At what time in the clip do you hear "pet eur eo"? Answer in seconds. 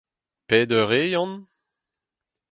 0.47-1.05